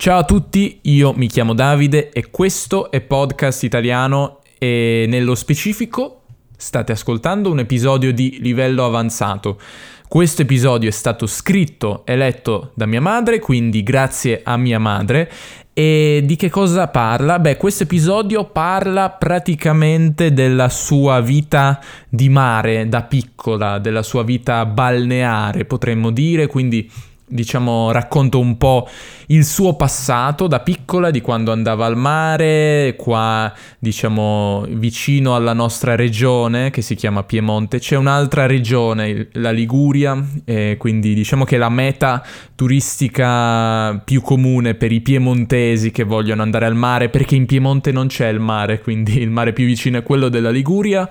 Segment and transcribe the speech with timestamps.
[0.00, 6.22] Ciao a tutti, io mi chiamo Davide e questo è Podcast Italiano e nello specifico
[6.56, 9.60] state ascoltando un episodio di livello avanzato.
[10.08, 15.30] Questo episodio è stato scritto e letto da mia madre, quindi grazie a mia madre.
[15.74, 17.38] E di che cosa parla?
[17.38, 21.78] Beh, questo episodio parla praticamente della sua vita
[22.08, 26.90] di mare da piccola, della sua vita balneare, potremmo dire, quindi
[27.30, 28.88] diciamo, racconto un po'
[29.26, 35.94] il suo passato da piccola, di quando andava al mare, qua, diciamo, vicino alla nostra
[35.94, 37.78] regione che si chiama Piemonte.
[37.78, 42.24] C'è un'altra regione, la Liguria, e quindi diciamo che la meta
[42.56, 48.08] turistica più comune per i piemontesi che vogliono andare al mare, perché in Piemonte non
[48.08, 51.08] c'è il mare, quindi il mare più vicino è quello della Liguria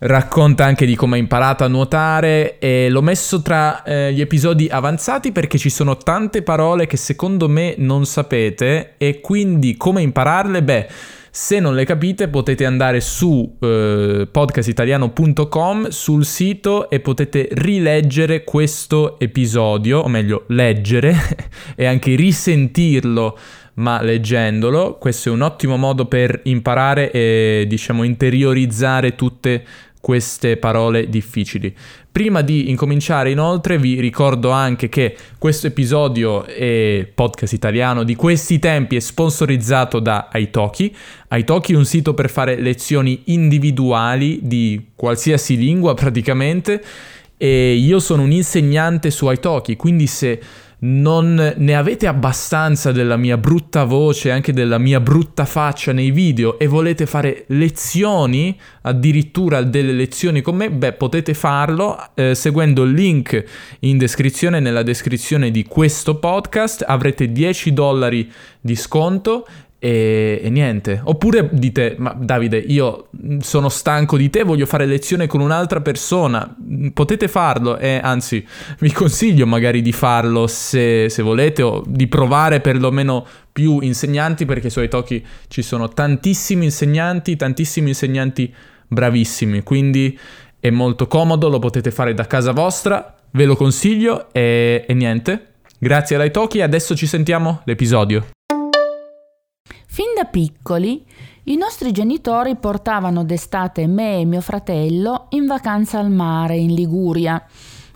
[0.00, 4.68] racconta anche di come ha imparato a nuotare e l'ho messo tra eh, gli episodi
[4.70, 10.62] avanzati perché ci sono tante parole che secondo me non sapete e quindi come impararle?
[10.62, 10.88] Beh,
[11.30, 19.18] se non le capite potete andare su eh, podcastitaliano.com sul sito e potete rileggere questo
[19.20, 21.14] episodio, o meglio leggere
[21.76, 23.38] e anche risentirlo
[23.74, 24.96] ma leggendolo.
[24.98, 29.64] Questo è un ottimo modo per imparare e diciamo interiorizzare tutte
[30.00, 31.74] queste parole difficili.
[32.10, 38.58] Prima di incominciare inoltre vi ricordo anche che questo episodio è podcast italiano di questi
[38.58, 40.94] tempi è sponsorizzato da Aitoki.
[41.28, 46.82] Aitoki è un sito per fare lezioni individuali di qualsiasi lingua praticamente
[47.36, 50.40] e io sono un insegnante su Aitoki, quindi se
[50.80, 56.58] non ne avete abbastanza della mia brutta voce, anche della mia brutta faccia nei video
[56.58, 62.92] e volete fare lezioni, addirittura delle lezioni con me, beh potete farlo eh, seguendo il
[62.92, 63.44] link
[63.80, 69.46] in descrizione, nella descrizione di questo podcast, avrete 10 dollari di sconto
[69.78, 71.00] e, e, niente.
[71.04, 73.08] Oppure dite, ma Davide, io
[73.40, 76.56] sono stanco di te, voglio fare lezione con un'altra persona.
[76.92, 78.44] Potete farlo e anzi
[78.80, 84.70] vi consiglio magari di farlo se, se volete o di provare perlomeno più insegnanti perché
[84.70, 88.52] su Italki ci sono tantissimi insegnanti, tantissimi insegnanti
[88.88, 89.62] bravissimi.
[89.62, 90.18] Quindi
[90.58, 95.46] è molto comodo, lo potete fare da casa vostra, ve lo consiglio e, e niente.
[95.78, 98.26] Grazie all'Italki, adesso ci sentiamo l'episodio.
[99.98, 101.04] Fin da piccoli
[101.46, 107.44] i nostri genitori portavano d'estate me e mio fratello in vacanza al mare in Liguria,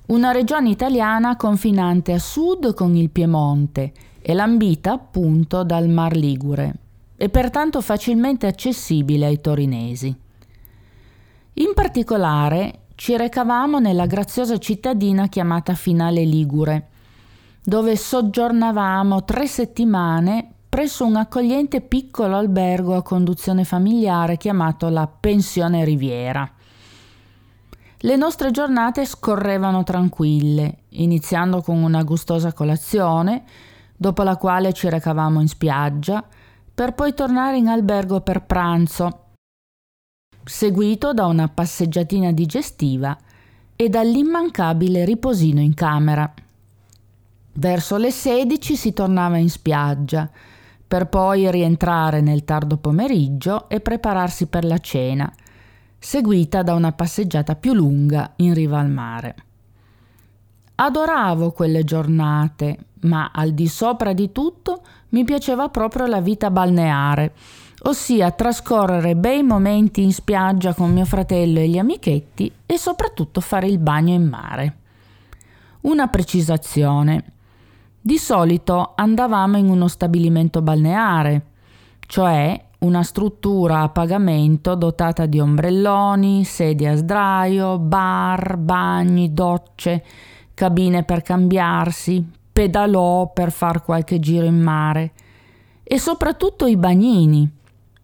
[0.07, 6.75] una regione italiana confinante a sud con il Piemonte e lambita appunto dal Mar Ligure
[7.17, 10.13] e pertanto facilmente accessibile ai torinesi.
[11.53, 16.89] In particolare ci recavamo nella graziosa cittadina chiamata Finale Ligure,
[17.63, 25.85] dove soggiornavamo tre settimane presso un accogliente piccolo albergo a conduzione familiare chiamato la Pensione
[25.85, 26.51] Riviera.
[27.99, 33.45] Le nostre giornate scorrevano tranquille, iniziando con una gustosa colazione,
[33.95, 36.27] dopo la quale ci recavamo in spiaggia,
[36.75, 39.25] per poi tornare in albergo per pranzo,
[40.43, 43.15] seguito da una passeggiatina digestiva
[43.77, 46.33] e dall'immancabile riposino in camera.
[47.53, 50.31] Verso le 16 si tornava in spiaggia,
[50.93, 55.33] per poi rientrare nel tardo pomeriggio e prepararsi per la cena,
[55.99, 59.35] seguita da una passeggiata più lunga in riva al mare.
[60.75, 67.33] Adoravo quelle giornate, ma al di sopra di tutto mi piaceva proprio la vita balneare,
[67.85, 73.67] ossia trascorrere bei momenti in spiaggia con mio fratello e gli amichetti e soprattutto fare
[73.67, 74.77] il bagno in mare.
[75.81, 77.25] Una precisazione.
[78.05, 81.47] Di solito andavamo in uno stabilimento balneare,
[82.01, 90.03] cioè una struttura a pagamento dotata di ombrelloni, sedie a sdraio, bar, bagni, docce,
[90.53, 95.13] cabine per cambiarsi, pedalò per far qualche giro in mare
[95.85, 97.49] e soprattutto i bagnini,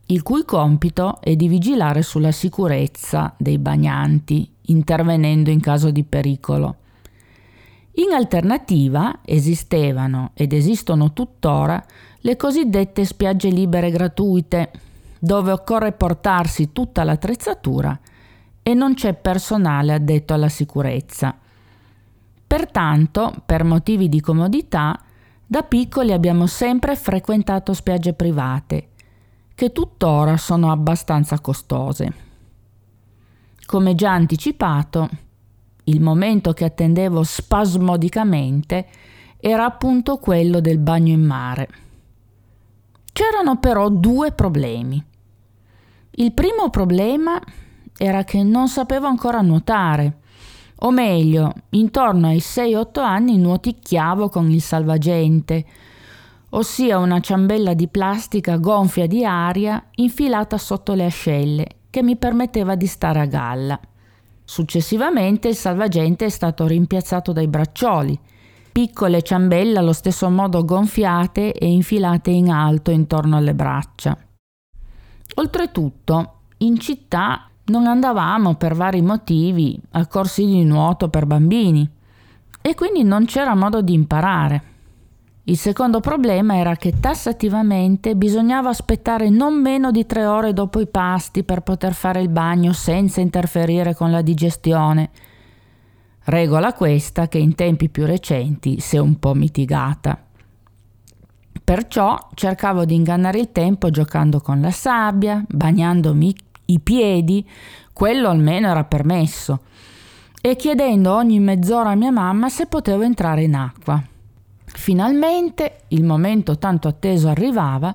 [0.07, 6.77] il cui compito è di vigilare sulla sicurezza dei bagnanti, intervenendo in caso di pericolo.
[7.99, 11.85] In alternativa esistevano ed esistono tuttora
[12.21, 14.71] le cosiddette spiagge libere gratuite,
[15.19, 17.99] dove occorre portarsi tutta l'attrezzatura
[18.63, 21.37] e non c'è personale addetto alla sicurezza.
[22.47, 24.97] Pertanto, per motivi di comodità,
[25.45, 28.91] da piccoli abbiamo sempre frequentato spiagge private,
[29.57, 32.15] che tuttora sono abbastanza costose.
[33.67, 35.09] Come già anticipato,
[35.89, 38.87] il momento che attendevo spasmodicamente
[39.39, 41.69] era appunto quello del bagno in mare.
[43.13, 45.03] C'erano però due problemi.
[46.13, 47.41] Il primo problema
[47.97, 50.19] era che non sapevo ancora nuotare,
[50.81, 55.65] o meglio, intorno ai 6-8 anni nuoticchiavo con il salvagente,
[56.51, 62.77] ossia una ciambella di plastica gonfia di aria infilata sotto le ascelle che mi permetteva
[62.77, 63.81] di stare a galla.
[64.51, 68.19] Successivamente il salvagente è stato rimpiazzato dai braccioli,
[68.73, 74.17] piccole ciambelle allo stesso modo gonfiate e infilate in alto intorno alle braccia.
[75.35, 81.87] Oltretutto, in città non andavamo per vari motivi a corsi di nuoto per bambini
[82.63, 84.63] e quindi non c'era modo di imparare.
[85.49, 90.87] Il secondo problema era che tassativamente bisognava aspettare non meno di tre ore dopo i
[90.87, 95.09] pasti per poter fare il bagno senza interferire con la digestione.
[96.25, 100.23] Regola questa che in tempi più recenti si è un po' mitigata.
[101.65, 106.35] Perciò cercavo di ingannare il tempo giocando con la sabbia, bagnandomi
[106.67, 107.49] i piedi,
[107.95, 109.61] quello almeno era permesso,
[110.43, 114.03] e chiedendo ogni mezz'ora a mia mamma se potevo entrare in acqua.
[114.75, 117.95] Finalmente il momento tanto atteso arrivava,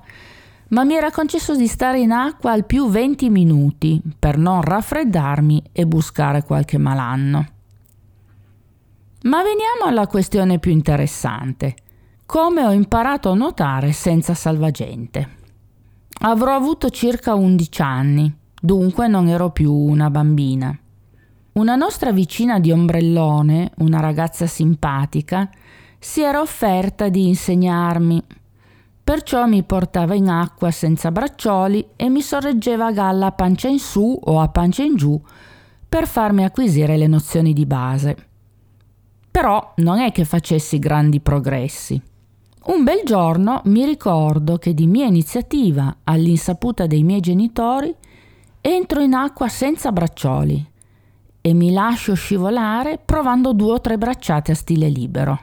[0.68, 5.62] ma mi era concesso di stare in acqua al più 20 minuti per non raffreddarmi
[5.72, 7.46] e buscare qualche malanno.
[9.22, 11.76] Ma veniamo alla questione più interessante.
[12.26, 15.36] Come ho imparato a nuotare senza salvagente?
[16.20, 20.76] Avrò avuto circa 11 anni, dunque non ero più una bambina.
[21.52, 25.48] Una nostra vicina di ombrellone, una ragazza simpatica,
[26.04, 28.22] si era offerta di insegnarmi.
[29.02, 33.78] Perciò mi portava in acqua senza braccioli e mi sorreggeva a galla a pancia in
[33.78, 35.18] su o a pancia in giù
[35.88, 38.16] per farmi acquisire le nozioni di base.
[39.30, 42.00] Però non è che facessi grandi progressi.
[42.66, 47.92] Un bel giorno mi ricordo che di mia iniziativa, all'insaputa dei miei genitori,
[48.60, 50.70] entro in acqua senza braccioli
[51.40, 55.40] e mi lascio scivolare provando due o tre bracciate a stile libero.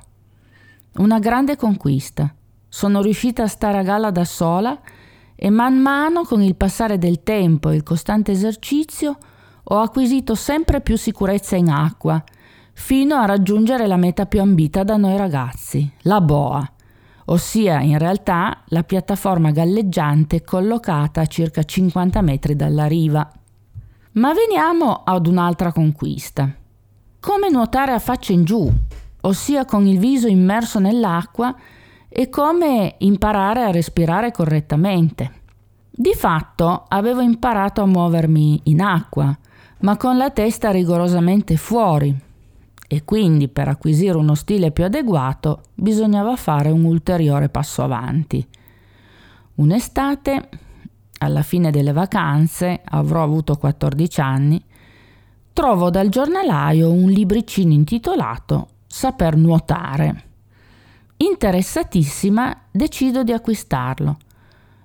[0.98, 2.36] Una grande conquista.
[2.68, 4.78] Sono riuscita a stare a galla da sola
[5.36, 9.18] e man mano con il passare del tempo e il costante esercizio
[9.64, 12.22] ho acquisito sempre più sicurezza in acqua,
[12.74, 16.70] fino a raggiungere la meta più ambita da noi ragazzi, la boa,
[17.26, 23.32] ossia in realtà la piattaforma galleggiante collocata a circa 50 metri dalla riva.
[24.14, 26.54] Ma veniamo ad un'altra conquista.
[27.18, 28.70] Come nuotare a faccia in giù,
[29.22, 31.56] ossia con il viso immerso nell'acqua,
[32.14, 35.40] e come imparare a respirare correttamente.
[35.90, 39.38] Di fatto avevo imparato a muovermi in acqua,
[39.80, 42.14] ma con la testa rigorosamente fuori,
[42.86, 48.46] e quindi per acquisire uno stile più adeguato bisognava fare un ulteriore passo avanti.
[49.56, 50.50] Un'estate,
[51.20, 54.62] alla fine delle vacanze, avrò avuto 14 anni,
[55.54, 58.68] trovo dal giornalaio un libricino intitolato
[59.02, 60.24] saper nuotare.
[61.18, 64.18] Interessatissima decido di acquistarlo,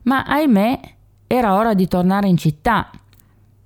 [0.04, 0.80] ma ahimè
[1.26, 2.90] era ora di tornare in città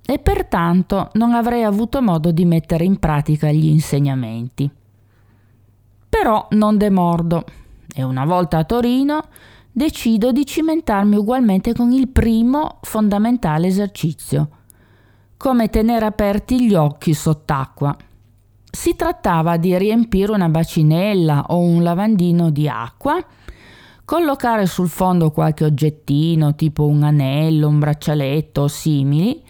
[0.05, 4.69] e pertanto non avrei avuto modo di mettere in pratica gli insegnamenti.
[6.09, 7.45] Però non demordo
[7.95, 9.21] e una volta a Torino
[9.71, 14.49] decido di cimentarmi ugualmente con il primo fondamentale esercizio,
[15.37, 17.95] come tenere aperti gli occhi sott'acqua.
[18.73, 23.21] Si trattava di riempire una bacinella o un lavandino di acqua,
[24.05, 29.43] collocare sul fondo qualche oggettino tipo un anello, un braccialetto o simili,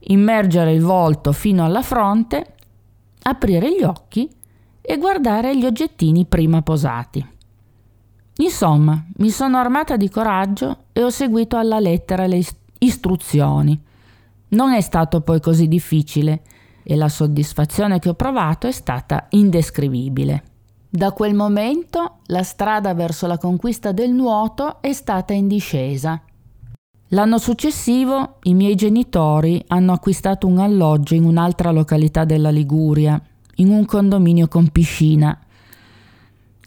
[0.00, 2.54] immergere il volto fino alla fronte,
[3.22, 4.28] aprire gli occhi
[4.80, 7.24] e guardare gli oggettini prima posati.
[8.38, 12.42] Insomma, mi sono armata di coraggio e ho seguito alla lettera le
[12.78, 13.80] istruzioni.
[14.48, 16.42] Non è stato poi così difficile
[16.90, 20.42] e la soddisfazione che ho provato è stata indescrivibile.
[20.88, 26.18] Da quel momento la strada verso la conquista del nuoto è stata in discesa.
[27.08, 33.20] L'anno successivo i miei genitori hanno acquistato un alloggio in un'altra località della Liguria,
[33.56, 35.38] in un condominio con piscina.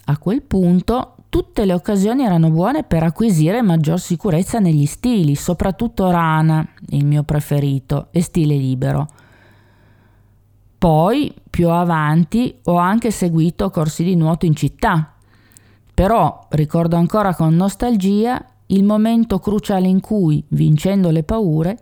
[0.04, 6.12] A quel punto tutte le occasioni erano buone per acquisire maggior sicurezza negli stili, soprattutto
[6.12, 9.08] rana, il mio preferito, e stile libero.
[10.82, 15.12] Poi, più avanti, ho anche seguito corsi di nuoto in città.
[15.94, 21.78] Però ricordo ancora con nostalgia il momento cruciale in cui, vincendo le paure,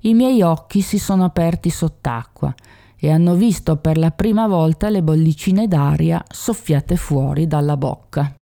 [0.00, 2.54] i miei occhi si sono aperti sott'acqua
[2.98, 8.34] e hanno visto per la prima volta le bollicine d'aria soffiate fuori dalla bocca.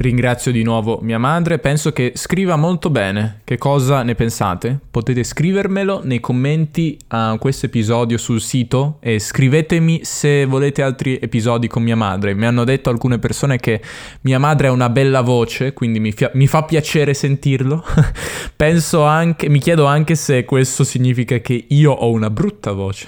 [0.00, 3.40] Ringrazio di nuovo mia madre, penso che scriva molto bene.
[3.42, 4.78] Che cosa ne pensate?
[4.92, 11.66] Potete scrivermelo nei commenti a questo episodio sul sito e scrivetemi se volete altri episodi
[11.66, 12.32] con mia madre.
[12.34, 13.82] Mi hanno detto alcune persone che
[14.20, 17.84] mia madre ha una bella voce, quindi mi, fia- mi fa piacere sentirlo.
[18.54, 23.04] penso anche, mi chiedo anche se questo significa che io ho una brutta voce.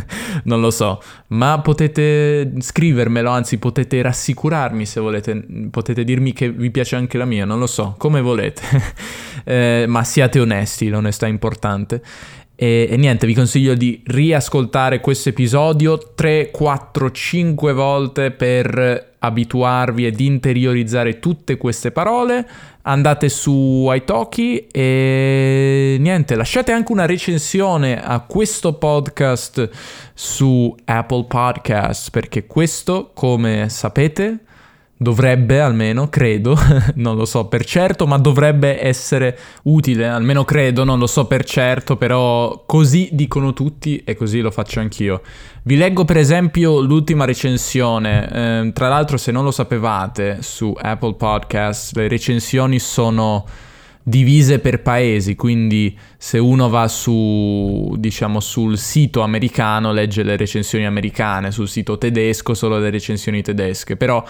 [0.44, 6.70] non lo so, ma potete scrivermelo, anzi potete rassicurarmi se volete, potete dirmi che vi
[6.70, 8.62] piace anche la mia, non lo so, come volete,
[9.44, 12.02] eh, ma siate onesti, l'onestà è importante.
[12.56, 20.06] E, e, niente, vi consiglio di riascoltare questo episodio 3, 4, 5 volte per abituarvi
[20.06, 22.46] ed interiorizzare tutte queste parole.
[22.82, 29.68] Andate su Italki e niente, lasciate anche una recensione a questo podcast
[30.12, 34.38] su Apple Podcast perché questo, come sapete,
[34.96, 36.56] dovrebbe almeno, credo,
[36.96, 41.44] non lo so per certo, ma dovrebbe essere utile, almeno credo, non lo so per
[41.44, 45.22] certo, però così dicono tutti e così lo faccio anch'io.
[45.62, 51.14] Vi leggo per esempio l'ultima recensione, eh, tra l'altro se non lo sapevate su Apple
[51.14, 53.46] Podcast le recensioni sono
[54.06, 60.84] divise per paesi, quindi se uno va su, diciamo, sul sito americano legge le recensioni
[60.84, 64.22] americane, sul sito tedesco solo le recensioni tedesche, però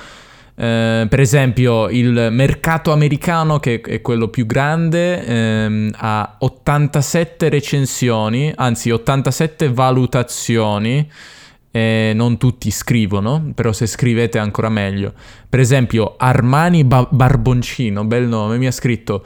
[0.56, 8.52] eh, per esempio il mercato americano, che è quello più grande, ehm, ha 87 recensioni,
[8.54, 11.11] anzi 87 valutazioni.
[11.70, 15.12] Eh, non tutti scrivono, però se scrivete ancora meglio.
[15.49, 19.25] Per esempio, Armani ba- Barboncino, bel nome, mi ha scritto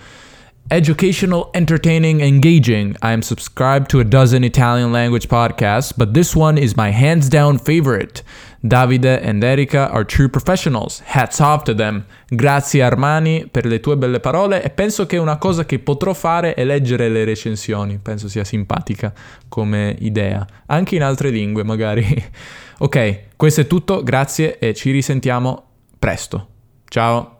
[0.70, 2.94] Educational, entertaining, engaging.
[3.00, 7.30] I am subscribed to a dozen Italian language podcasts, but this one is my hands
[7.30, 8.22] down favorite.
[8.62, 11.00] Davide and Erika are true professionals.
[11.06, 12.04] Hats off to them.
[12.28, 16.52] Grazie Armani per le tue belle parole e penso che una cosa che potrò fare
[16.52, 17.98] è leggere le recensioni.
[18.02, 19.14] Penso sia simpatica
[19.48, 20.46] come idea.
[20.66, 22.04] Anche in altre lingue magari.
[22.76, 25.64] ok, questo è tutto, grazie e ci risentiamo
[25.98, 26.48] presto.
[26.88, 27.37] Ciao.